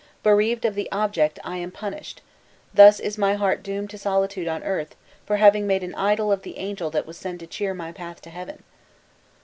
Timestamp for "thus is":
2.73-3.19